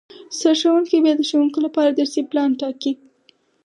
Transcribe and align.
سرښوونکی 0.39 0.97
بیا 1.03 1.13
د 1.17 1.21
ښوونکو 1.29 1.59
لپاره 1.65 1.89
درسي 1.91 2.21
پلان 2.29 2.49
ټاکي 2.59 2.91